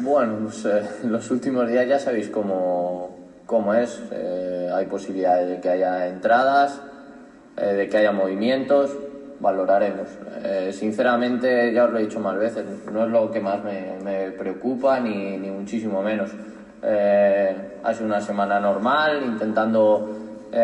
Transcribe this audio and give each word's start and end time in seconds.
Bueno, 0.00 0.38
pues, 0.42 0.64
eh, 0.64 0.82
los 1.04 1.30
últimos 1.30 1.68
días 1.68 1.86
ya 1.86 1.98
sabéis 1.98 2.28
cómo, 2.28 3.16
cómo 3.46 3.74
es. 3.74 4.02
Eh, 4.10 4.70
hay 4.74 4.86
posibilidades 4.86 5.48
de 5.48 5.60
que 5.60 5.70
haya 5.70 6.08
entradas, 6.08 6.80
eh, 7.56 7.74
de 7.74 7.88
que 7.88 7.98
haya 7.98 8.12
movimientos, 8.12 8.90
valoraremos. 9.40 10.08
Sinceramente, 10.72 11.72
ya 11.72 11.84
os 11.84 11.90
lo 11.90 11.98
he 11.98 12.02
dicho 12.02 12.20
más 12.20 12.36
veces, 12.36 12.64
no 12.92 13.04
es 13.04 13.10
lo 13.10 13.30
que 13.30 13.40
más 13.40 13.60
me, 13.62 14.30
preocupa, 14.38 15.00
ni, 15.00 15.36
ni, 15.38 15.50
muchísimo 15.50 16.02
menos. 16.02 16.30
Ha 16.82 17.94
sido 17.94 18.06
una 18.06 18.20
semana 18.20 18.60
normal, 18.60 19.22
intentando 19.24 20.08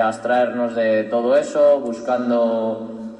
abstraernos 0.02 0.74
de 0.74 1.04
todo 1.04 1.36
eso, 1.36 1.80
buscando 1.80 3.16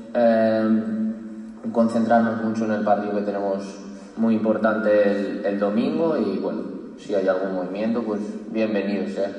concentrarnos 1.72 2.42
mucho 2.42 2.64
en 2.64 2.72
el 2.72 2.84
partido 2.84 3.14
que 3.16 3.22
tenemos 3.22 3.89
muy 4.20 4.34
importante 4.34 5.10
el, 5.10 5.44
el 5.46 5.58
domingo 5.58 6.16
y 6.18 6.38
bueno, 6.38 6.62
si 6.98 7.14
hay 7.14 7.26
algún 7.26 7.54
movimiento, 7.54 8.02
pues 8.02 8.20
bienvenido 8.52 9.08
sea. 9.08 9.32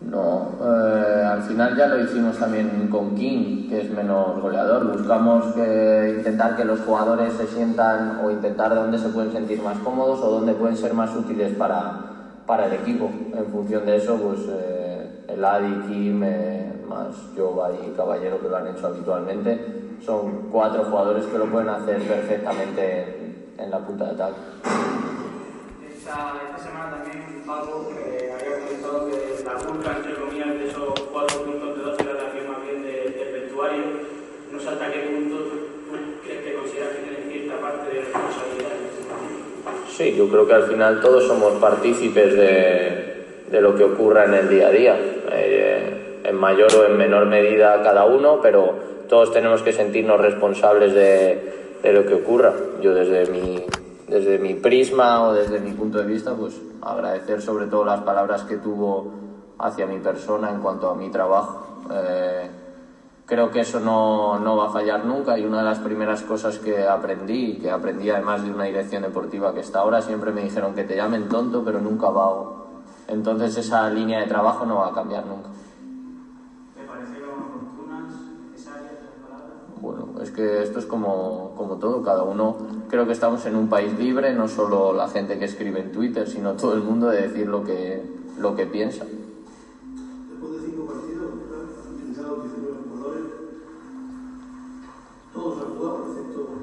No, 0.00 0.58
eh, 0.60 1.24
al 1.24 1.42
final 1.42 1.76
ya 1.76 1.86
lo 1.86 2.02
hicimos 2.02 2.36
también 2.36 2.88
con 2.88 3.14
King, 3.14 3.68
que 3.68 3.82
es 3.82 3.90
menos 3.90 4.40
goleador. 4.40 4.96
Buscamos 4.96 5.54
que, 5.54 6.16
intentar 6.18 6.56
que 6.56 6.64
los 6.64 6.80
jugadores 6.80 7.34
se 7.34 7.46
sientan 7.46 8.20
o 8.24 8.30
intentar 8.30 8.74
dónde 8.74 8.98
se 8.98 9.10
pueden 9.10 9.30
sentir 9.30 9.62
más 9.62 9.78
cómodos 9.78 10.20
o 10.20 10.30
dónde 10.30 10.54
pueden 10.54 10.76
ser 10.76 10.94
más 10.94 11.14
útiles 11.14 11.54
para, 11.56 12.19
para 12.46 12.66
el 12.66 12.74
equipo. 12.74 13.10
En 13.34 13.46
función 13.46 13.86
de 13.86 13.96
eso, 13.96 14.16
pues 14.16 14.40
eh, 14.48 15.24
el 15.28 15.44
Adi, 15.44 15.74
Kim, 15.88 16.22
eh, 16.24 16.72
más 16.88 17.08
Jova 17.36 17.70
y 17.72 17.92
Caballero, 17.96 18.40
que 18.40 18.48
lo 18.48 18.56
han 18.56 18.66
hecho 18.68 18.86
habitualmente, 18.88 19.96
son 20.04 20.48
cuatro 20.50 20.84
jugadores 20.84 21.26
que 21.26 21.38
lo 21.38 21.46
pueden 21.46 21.68
hacer 21.68 22.02
perfectamente 22.02 23.02
en, 23.02 23.64
en 23.64 23.70
la 23.70 23.78
punta 23.78 24.06
de 24.06 24.10
ataque. 24.12 24.40
Esta, 25.88 26.32
esta 26.44 26.58
semana 26.58 26.96
también, 26.96 27.42
Paco, 27.46 27.88
que 27.88 28.32
había 28.32 28.66
comentado 28.66 29.06
que 29.06 29.44
la 29.44 29.54
culpa, 29.54 29.99
Sí, 40.00 40.14
yo 40.16 40.30
creo 40.30 40.46
que 40.46 40.54
al 40.54 40.62
final 40.62 41.02
todos 41.02 41.26
somos 41.26 41.52
partícipes 41.60 42.34
de, 42.34 43.26
de 43.50 43.60
lo 43.60 43.74
que 43.74 43.84
ocurra 43.84 44.24
en 44.24 44.32
el 44.32 44.48
día 44.48 44.68
a 44.68 44.70
día. 44.70 44.96
Eh, 45.30 46.22
en 46.24 46.36
mayor 46.36 46.74
o 46.74 46.86
en 46.86 46.96
menor 46.96 47.26
medida 47.26 47.82
cada 47.82 48.06
uno, 48.06 48.40
pero 48.40 48.76
todos 49.10 49.30
tenemos 49.30 49.60
que 49.60 49.74
sentirnos 49.74 50.18
responsables 50.18 50.94
de, 50.94 51.76
de 51.82 51.92
lo 51.92 52.06
que 52.06 52.14
ocurra. 52.14 52.50
Yo 52.80 52.94
desde 52.94 53.30
mi, 53.30 53.62
desde 54.08 54.38
mi 54.38 54.54
prisma 54.54 55.28
o 55.28 55.34
desde 55.34 55.60
mi 55.60 55.72
punto 55.72 55.98
de 55.98 56.06
vista, 56.06 56.32
pues 56.32 56.58
agradecer 56.80 57.42
sobre 57.42 57.66
todo 57.66 57.84
las 57.84 58.00
palabras 58.00 58.44
que 58.44 58.56
tuvo 58.56 59.12
hacia 59.58 59.84
mi 59.84 59.98
persona 59.98 60.48
en 60.48 60.62
cuanto 60.62 60.88
a 60.88 60.94
mi 60.94 61.10
trabajo. 61.10 61.84
Eh, 61.92 62.48
creo 63.30 63.52
que 63.52 63.60
eso 63.60 63.78
no, 63.78 64.40
no, 64.40 64.56
va 64.56 64.66
a 64.66 64.72
fallar 64.72 65.04
nunca 65.04 65.38
y 65.38 65.46
una 65.46 65.58
de 65.58 65.64
las 65.64 65.78
primeras 65.78 66.22
cosas 66.22 66.58
que 66.58 66.88
aprendí, 66.88 67.58
que 67.58 67.70
aprendí 67.70 68.10
además 68.10 68.42
de 68.42 68.50
una 68.50 68.64
dirección 68.64 69.04
deportiva 69.04 69.54
que 69.54 69.60
está 69.60 69.78
ahora, 69.78 70.02
siempre 70.02 70.32
me 70.32 70.42
dijeron 70.42 70.74
que 70.74 70.82
te 70.82 70.96
llamen 70.96 71.28
tonto 71.28 71.62
pero 71.64 71.80
nunca 71.80 72.08
vago. 72.08 72.66
Entonces 73.06 73.56
esa 73.56 73.88
línea 73.88 74.18
de 74.18 74.26
trabajo 74.26 74.66
no 74.66 74.78
va 74.78 74.88
a 74.88 74.92
cambiar 74.92 75.24
nunca. 75.26 75.48
Bueno, 79.80 80.08
es 80.20 80.32
que 80.32 80.64
esto 80.64 80.80
es 80.80 80.86
como, 80.86 81.54
como 81.56 81.76
todo, 81.76 82.02
cada 82.02 82.24
uno, 82.24 82.56
creo 82.88 83.06
que 83.06 83.12
estamos 83.12 83.46
en 83.46 83.54
un 83.54 83.68
país 83.68 83.96
libre, 83.96 84.34
no 84.34 84.48
solo 84.48 84.92
la 84.92 85.08
gente 85.08 85.38
que 85.38 85.44
escribe 85.44 85.78
en 85.78 85.92
Twitter, 85.92 86.28
sino 86.28 86.54
todo 86.54 86.74
el 86.74 86.82
mundo 86.82 87.06
de 87.06 87.22
decir 87.22 87.46
lo 87.46 87.62
que, 87.62 88.02
lo 88.38 88.56
que 88.56 88.66
piensa. 88.66 89.06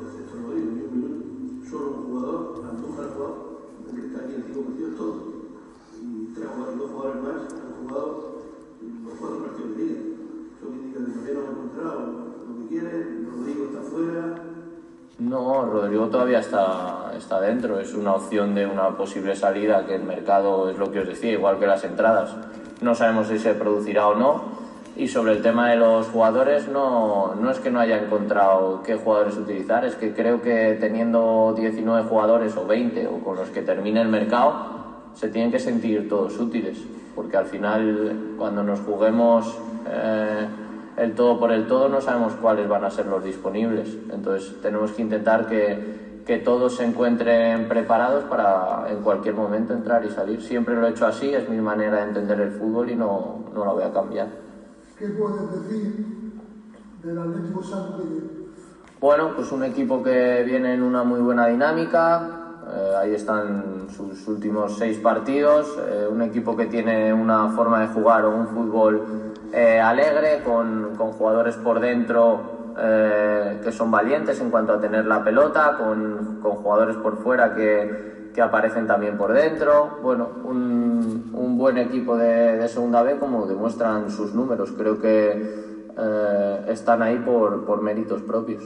Excepto, 0.03 0.35
Rodrigo, 0.35 0.71
ni 0.71 0.81
un 0.81 0.91
minuto, 0.93 1.69
solo 1.69 1.87
un 1.87 2.03
jugador, 2.07 2.65
Andújar 2.69 3.13
jugado, 3.13 3.35
que 3.93 4.01
está 4.07 4.19
aquí 4.19 4.35
en 4.35 4.43
cinco 4.43 4.61
partidos, 4.61 4.95
todos, 4.97 5.17
y 6.01 6.33
tres 6.33 6.47
jugadores, 6.47 6.79
dos 6.79 6.91
jugadores 6.91 7.23
más 7.23 7.53
han 7.53 7.87
jugado 7.87 8.37
los 8.81 9.13
cuatro 9.19 9.37
partidos 9.45 9.77
de 9.77 9.83
liga. 9.83 9.99
Eso 10.57 10.67
indica 10.67 10.99
que 10.99 11.11
todavía 11.11 11.33
no 11.33 11.39
han 11.39 11.51
encontrado 11.51 12.27
quiere, 12.67 13.25
Rodrigo 13.29 13.65
está 13.65 13.81
fuera. 13.81 14.35
No, 15.19 15.65
Rodrigo 15.65 16.07
todavía 16.07 16.39
está, 16.39 17.11
está 17.17 17.41
dentro, 17.41 17.79
es 17.79 17.93
una 17.93 18.13
opción 18.13 18.53
de 18.53 18.67
una 18.67 18.95
posible 18.95 19.35
salida 19.35 19.85
que 19.85 19.95
el 19.95 20.03
mercado 20.03 20.69
es 20.69 20.77
lo 20.77 20.91
que 20.91 20.99
os 20.99 21.07
decía, 21.07 21.31
igual 21.31 21.57
que 21.57 21.65
las 21.65 21.83
entradas. 21.83 22.35
No 22.81 22.93
sabemos 22.93 23.27
si 23.27 23.39
se 23.39 23.55
producirá 23.55 24.07
o 24.09 24.15
no. 24.15 24.66
Y 24.97 25.07
sobre 25.07 25.33
el 25.33 25.43
tema 25.43 25.69
de 25.69 25.75
los 25.75 26.07
jugadores, 26.07 26.67
no, 26.67 27.35
no 27.35 27.51
es 27.51 27.59
que 27.59 27.69
no 27.69 27.79
haya 27.79 28.03
encontrado 28.03 28.81
qué 28.81 28.95
jugadores 28.95 29.37
utilizar, 29.37 29.85
es 29.85 29.93
que 29.93 30.11
creo 30.11 30.41
que 30.41 30.75
teniendo 30.79 31.53
19 31.55 32.09
jugadores 32.09 32.57
o 32.57 32.65
20 32.65 33.05
o 33.05 33.19
con 33.19 33.35
los 33.35 33.49
que 33.49 33.61
termine 33.61 34.01
el 34.01 34.07
mercado, 34.07 34.55
se 35.13 35.29
tienen 35.29 35.51
que 35.51 35.59
sentir 35.59 36.09
todos 36.09 36.39
útiles, 36.39 36.79
porque 37.15 37.37
al 37.37 37.45
final 37.45 38.35
cuando 38.39 38.63
nos 38.63 38.79
juguemos 38.79 39.55
eh, 39.87 40.47
el 40.97 41.13
todo 41.13 41.39
por 41.39 41.51
el 41.51 41.67
todo 41.67 41.89
no 41.89 42.01
sabemos 42.01 42.33
cuáles 42.33 42.67
van 42.67 42.83
a 42.83 42.89
ser 42.89 43.05
los 43.05 43.23
disponibles. 43.23 43.95
Entonces 44.11 44.59
tenemos 44.63 44.93
que 44.93 45.03
intentar 45.03 45.47
que, 45.47 46.23
que, 46.25 46.39
todos 46.39 46.75
se 46.75 46.83
encuentren 46.83 47.67
preparados 47.67 48.23
para 48.23 48.87
en 48.89 49.03
cualquier 49.03 49.35
momento 49.35 49.73
entrar 49.73 50.03
y 50.05 50.09
salir. 50.09 50.41
Siempre 50.41 50.75
lo 50.75 50.87
he 50.87 50.89
hecho 50.89 51.05
así, 51.05 51.35
es 51.35 51.47
mi 51.47 51.61
manera 51.61 51.97
de 51.97 52.03
entender 52.03 52.41
el 52.41 52.51
fútbol 52.51 52.89
y 52.89 52.95
no, 52.95 53.45
no 53.53 53.63
la 53.63 53.73
voy 53.73 53.83
a 53.83 53.93
cambiar. 53.93 54.46
¿Qué 54.97 55.09
puedes 55.09 55.51
decir 55.51 56.05
del 57.03 57.19
Atlético 57.19 57.61
Santo? 57.61 58.03
Bueno, 58.99 59.33
pues 59.35 59.51
un 59.51 59.63
equipo 59.63 60.01
que 60.01 60.41
viene 60.43 60.73
en 60.73 60.81
una 60.81 61.03
muy 61.03 61.19
buena 61.19 61.45
dinámica, 61.45 62.63
eh, 62.67 62.93
ahí 62.97 63.13
están 63.13 63.89
sus 63.95 64.27
últimos 64.27 64.75
seis 64.75 64.97
partidos. 64.97 65.77
Eh, 65.87 66.07
un 66.11 66.23
equipo 66.23 66.57
que 66.57 66.65
tiene 66.65 67.13
una 67.13 67.49
forma 67.49 67.81
de 67.81 67.87
jugar 67.89 68.25
o 68.25 68.35
un 68.35 68.47
fútbol 68.47 69.33
eh, 69.53 69.79
alegre, 69.79 70.41
con, 70.43 70.95
con, 70.97 71.11
jugadores 71.11 71.55
por 71.57 71.79
dentro 71.79 72.55
que 73.63 73.71
son 73.71 73.89
valientes 73.89 74.39
en 74.39 74.51
cuanto 74.51 74.73
a 74.73 74.79
tener 74.79 75.05
la 75.05 75.23
pelota, 75.23 75.77
con, 75.79 76.39
con 76.43 76.57
jugadores 76.57 76.95
por 76.97 77.17
fuera 77.23 77.55
que, 77.55 78.16
que, 78.37 78.41
aparecen 78.43 78.85
también 78.85 79.17
por 79.17 79.33
dentro. 79.33 79.97
Bueno, 80.03 80.29
un, 80.43 81.31
un 81.33 81.57
buen 81.57 81.77
equipo 81.77 82.15
de, 82.15 82.57
de, 82.57 82.67
Segunda 82.67 83.01
B 83.01 83.17
como 83.17 83.47
demuestran 83.47 84.11
sus 84.11 84.33
números. 84.35 84.71
Creo 84.77 85.01
que 85.01 85.65
están 86.67 87.01
ahí 87.01 87.17
por, 87.17 87.65
por 87.65 87.81
méritos 87.81 88.21
propios. 88.21 88.63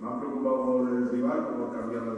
¿Me 0.00 0.08
ha 0.08 0.18
preocupado 0.18 0.64
por 0.64 0.88
el 0.88 1.08
rival 1.08 1.38
o 1.38 1.58
por 1.58 1.78
cambiar 1.78 2.02
la 2.02 2.14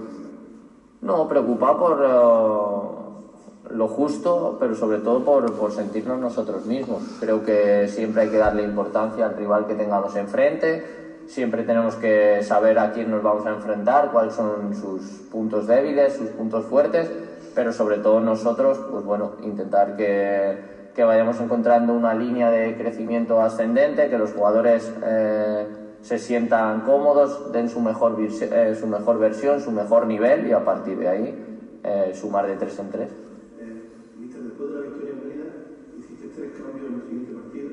no, 1.03 1.29
preocupado 1.29 1.79
por 1.79 2.01
uh, 2.01 3.75
lo 3.77 3.89
justo, 3.89 4.57
pero 4.59 4.75
sobre 4.75 4.99
todo 4.99 5.25
por, 5.25 5.53
por, 5.53 5.71
sentirnos 5.71 6.19
nosotros 6.19 6.67
mismos. 6.67 7.03
Creo 7.21 7.45
que 7.45 7.87
siempre 7.89 8.23
hay 8.23 8.31
que 8.31 8.39
darle 8.39 8.63
importancia 8.63 9.27
al 9.27 9.37
rival 9.37 9.67
que 9.67 9.75
tengamos 9.75 10.17
enfrente, 10.17 11.06
siempre 11.27 11.65
tenemos 11.65 11.97
que 11.97 12.43
saber 12.43 12.79
a 12.79 12.93
quién 12.93 13.11
nos 13.11 13.23
vamos 13.23 13.47
a 13.47 13.51
enfrentar, 13.51 14.11
cuáles 14.11 14.35
son 14.35 14.75
sus 14.75 15.03
puntos 15.31 15.67
débiles, 15.67 16.15
sus 16.15 16.31
puntos 16.31 16.65
fuertes, 16.67 17.11
pero 17.55 17.73
sobre 17.73 17.99
todo 17.99 18.21
nosotros, 18.21 18.79
pues 18.91 19.05
bueno, 19.05 19.33
intentar 19.43 19.97
que, 19.97 20.59
que 20.95 21.05
vayamos 21.05 21.41
encontrando 21.41 21.93
una 21.95 22.15
línea 22.15 22.51
de 22.51 22.77
crecimiento 22.77 23.41
ascendente, 23.41 24.09
que 24.09 24.19
los 24.19 24.33
jugadores... 24.33 24.93
Eh, 25.05 25.67
se 26.07 26.19
sientan 26.19 26.83
cómodos, 26.83 27.51
den 27.51 27.69
su 27.69 27.81
mejor, 27.81 28.17
eh, 28.21 28.77
su 28.79 28.87
mejor 28.87 29.19
versión, 29.19 29.61
su 29.61 29.73
mejor 29.73 30.07
nivel 30.07 30.47
y 30.47 30.53
a 30.53 30.65
partir 30.65 30.97
de 30.99 31.09
ahí 31.09 31.35
eh, 31.83 32.13
sumar 32.15 32.47
de 32.47 32.55
tres 32.55 32.79
en 32.79 32.91
tres. 32.91 33.11
Eh, 33.59 33.91
después 34.21 34.71
de 34.71 34.75
la 34.77 34.83
victoria 34.83 35.15
en 35.15 35.99
hiciste 35.99 36.29
tres 36.29 36.53
cambios 36.53 36.87
en 36.87 36.95
el 36.95 37.03
siguiente 37.03 37.33
partido, 37.33 37.69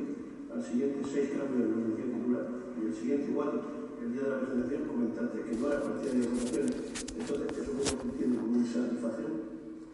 al 0.52 0.64
siguiente 0.64 1.00
seis 1.06 1.30
cambios 1.30 1.70
en 1.70 2.34
la 2.34 2.63
y 2.84 2.88
el 2.88 2.94
siguiente 2.94 3.32
igual, 3.32 3.62
el 4.02 4.14
día 4.14 4.24
de 4.24 4.30
la 4.30 4.38
presentación, 4.40 4.82
comentaste 4.88 5.42
que 5.42 5.56
no 5.56 5.68
era 5.68 5.80
partidario 5.80 6.22
de 6.22 6.28
rotaciones. 6.28 6.76
Entonces, 7.18 7.58
¿eso 7.58 7.98
entiende 8.04 8.38
como 8.38 8.58
insatisfacción? 8.58 9.32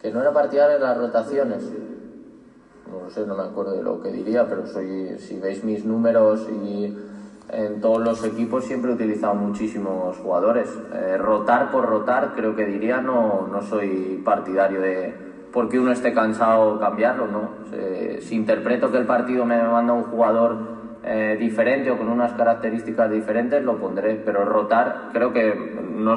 Que 0.00 0.10
no 0.12 0.20
era 0.20 0.32
partidario 0.32 0.74
de 0.74 0.84
las 0.84 0.98
rotaciones. 0.98 1.72
No 2.90 3.04
lo 3.04 3.10
sé, 3.10 3.26
no 3.26 3.36
me 3.36 3.44
acuerdo 3.44 3.72
de 3.72 3.82
lo 3.82 4.02
que 4.02 4.10
diría, 4.10 4.48
pero 4.48 4.66
soy, 4.66 5.18
si 5.18 5.38
veis 5.38 5.62
mis 5.62 5.84
números 5.84 6.48
y 6.50 6.96
en 7.52 7.80
todos 7.80 8.02
los 8.02 8.24
equipos 8.24 8.64
siempre 8.64 8.90
he 8.90 8.94
utilizado 8.94 9.34
muchísimos 9.34 10.16
jugadores. 10.18 10.68
Eh, 10.92 11.16
rotar 11.16 11.70
por 11.70 11.86
rotar, 11.86 12.32
creo 12.34 12.56
que 12.56 12.64
diría, 12.64 13.00
no, 13.00 13.46
no 13.46 13.62
soy 13.62 14.20
partidario 14.24 14.80
de, 14.80 15.14
porque 15.52 15.78
uno 15.78 15.92
esté 15.92 16.12
cansado 16.12 16.80
cambiarlo, 16.80 17.28
¿no? 17.28 17.50
Eh, 17.72 18.18
si 18.22 18.34
interpreto 18.34 18.90
que 18.90 18.98
el 18.98 19.06
partido 19.06 19.44
me 19.44 19.62
manda 19.62 19.92
un 19.92 20.04
jugador 20.04 20.79
eh, 21.02 21.36
diferente 21.38 21.90
o 21.90 21.96
con 21.96 22.08
unas 22.08 22.32
características 22.32 23.10
diferentes, 23.10 23.62
lo 23.62 23.78
pondré, 23.78 24.20
pero 24.24 24.44
rotar, 24.44 25.10
creo 25.12 25.32
que 25.32 25.54
no, 25.94 26.16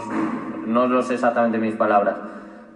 no 0.65 0.87
lo 0.87 1.01
sé 1.01 1.13
exactamente 1.13 1.57
mis 1.57 1.75
palabras, 1.75 2.15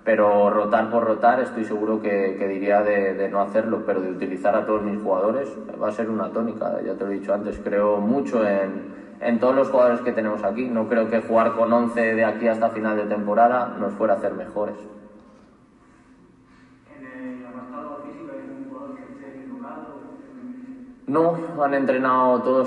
pero 0.03 0.49
rotar 0.49 0.89
por 0.89 1.03
rotar 1.03 1.41
estoy 1.41 1.65
seguro 1.65 2.01
que, 2.01 2.35
que 2.39 2.47
diría 2.47 2.81
de, 2.81 3.13
de, 3.13 3.29
no 3.29 3.41
hacerlo, 3.41 3.83
pero 3.85 4.01
de 4.01 4.11
utilizar 4.11 4.55
a 4.55 4.65
todos 4.65 4.83
mis 4.83 5.01
jugadores 5.01 5.49
va 5.81 5.89
a 5.89 5.91
ser 5.91 6.09
una 6.09 6.31
tónica, 6.31 6.79
ya 6.85 6.93
te 6.93 7.03
lo 7.03 7.11
he 7.11 7.15
dicho 7.15 7.33
antes, 7.33 7.59
creo 7.63 7.97
mucho 7.97 8.47
en, 8.47 8.83
en 9.19 9.39
todos 9.39 9.55
los 9.55 9.69
jugadores 9.69 9.99
que 10.01 10.13
tenemos 10.13 10.43
aquí, 10.43 10.69
no 10.69 10.87
creo 10.87 11.09
que 11.09 11.19
jugar 11.19 11.53
con 11.53 11.73
11 11.73 12.15
de 12.15 12.23
aquí 12.23 12.47
hasta 12.47 12.69
final 12.69 12.95
de 12.95 13.03
temporada 13.03 13.75
nos 13.79 13.93
fuera 13.93 14.13
a 14.13 14.17
hacer 14.17 14.33
mejores. 14.33 14.75
No, 21.07 21.37
han 21.63 21.73
entrenado 21.73 22.41
todos 22.41 22.65